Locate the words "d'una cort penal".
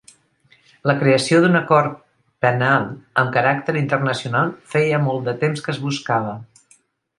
1.43-2.87